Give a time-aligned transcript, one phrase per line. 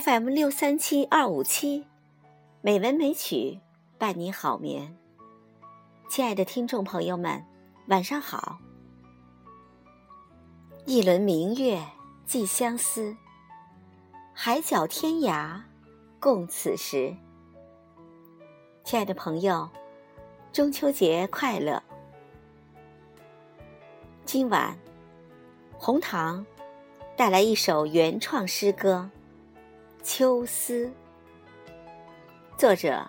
[0.00, 1.86] FM 六三七二五七，
[2.62, 3.60] 美文美曲
[3.98, 4.96] 伴你好眠。
[6.08, 7.44] 亲爱的听众朋友们，
[7.88, 8.58] 晚上好。
[10.86, 11.78] 一轮明月
[12.24, 13.14] 寄相思，
[14.32, 15.60] 海角天涯
[16.18, 17.14] 共此时。
[18.84, 19.68] 亲爱的朋友，
[20.54, 21.82] 中秋节快乐！
[24.24, 24.74] 今晚，
[25.76, 26.46] 红糖
[27.14, 29.10] 带来一首原创诗歌。
[30.02, 30.92] 秋思，
[32.58, 33.08] 作者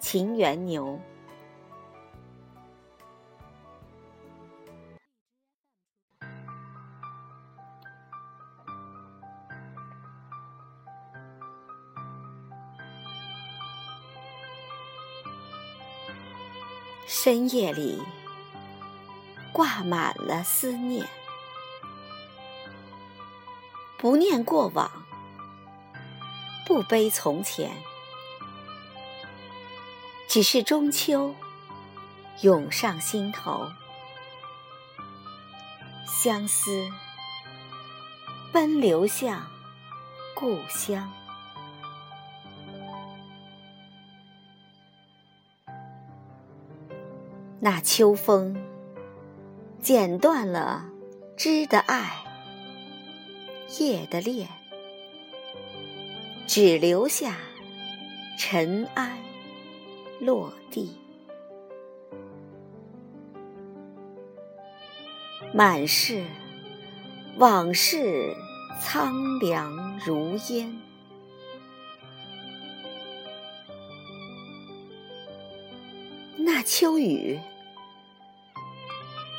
[0.00, 0.98] 秦元牛。
[17.06, 18.02] 深夜里
[19.52, 21.06] 挂满了思念，
[23.98, 25.03] 不念过往。
[26.66, 27.70] 不悲从前，
[30.26, 31.34] 只是中秋
[32.40, 33.70] 涌上心头，
[36.06, 36.90] 相思
[38.50, 39.46] 奔流向
[40.34, 41.12] 故乡。
[47.60, 48.56] 那秋风
[49.82, 50.86] 剪断了
[51.36, 52.24] 枝的爱，
[53.78, 54.63] 叶的恋。
[56.56, 57.36] 只留下
[58.38, 59.18] 尘埃
[60.20, 60.96] 落地，
[65.52, 66.24] 满是
[67.38, 68.36] 往事
[68.80, 70.80] 苍凉如烟。
[76.36, 77.40] 那秋雨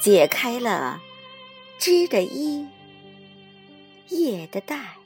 [0.02, 1.00] 解开了
[1.80, 2.68] 枝的衣，
[4.10, 4.98] 叶的带。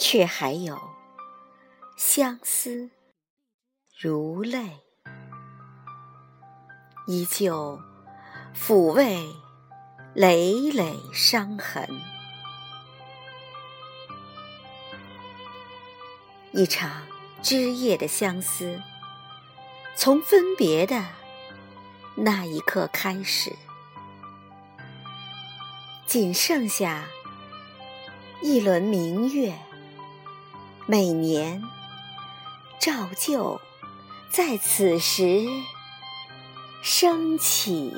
[0.00, 0.80] 却还有
[1.94, 2.90] 相思
[4.00, 4.80] 如泪，
[7.06, 7.78] 依旧
[8.56, 9.22] 抚慰
[10.14, 11.86] 累累伤痕。
[16.52, 17.02] 一场
[17.42, 18.80] 枝叶的相思，
[19.94, 21.04] 从分别的
[22.16, 23.54] 那一刻开始，
[26.06, 27.06] 仅剩下
[28.42, 29.54] 一轮明月。
[30.86, 31.62] 每年，
[32.80, 33.60] 照旧
[34.30, 35.46] 在此时
[36.82, 37.92] 升起。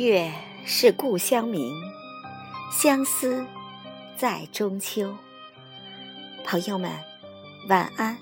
[0.00, 0.32] 月
[0.64, 1.78] 是故乡明，
[2.72, 3.44] 相思
[4.16, 5.14] 在中秋。
[6.42, 6.90] 朋友们，
[7.68, 8.16] 晚安。